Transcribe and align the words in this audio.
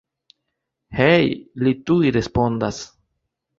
Hej, 1.01 1.29
li 1.65 1.75
tuj 1.91 2.11
respondas. 2.19 2.83